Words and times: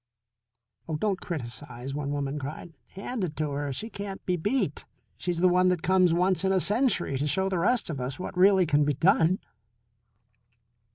"Oh, 0.89 0.95
don't 0.97 1.21
criticise," 1.21 1.93
one 1.93 2.09
woman 2.09 2.39
cried. 2.39 2.73
"Hand 2.95 3.23
it 3.23 3.35
to 3.35 3.51
her! 3.51 3.71
She 3.71 3.91
can't 3.91 4.25
be 4.25 4.35
beat. 4.35 4.83
She's 5.15 5.41
the 5.41 5.47
one 5.47 5.67
that 5.67 5.83
comes 5.83 6.11
once 6.11 6.43
in 6.43 6.51
a 6.51 6.59
century 6.59 7.19
to 7.19 7.27
show 7.27 7.49
the 7.49 7.59
rest 7.59 7.87
of 7.87 8.01
us 8.01 8.17
what 8.17 8.35
really 8.35 8.65
can 8.65 8.83
be 8.83 8.93
done." 8.95 9.37